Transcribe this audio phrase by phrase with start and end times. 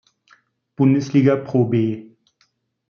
[0.75, 1.75] Bundesliga ProB.